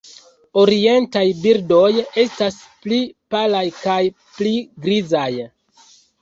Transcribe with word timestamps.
Orientaj 0.59 1.25
birdoj 1.43 1.89
estas 2.23 2.57
pli 2.87 2.99
palaj 3.37 3.63
kaj 3.83 3.99
pli 4.39 4.55
grizaj. 4.89 5.29